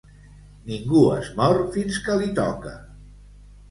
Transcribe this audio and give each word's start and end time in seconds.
Ningú 0.69 1.03
es 1.19 1.31
mor 1.43 1.63
fins 1.79 2.03
que 2.09 2.19
li 2.25 2.35
toca. 2.45 2.79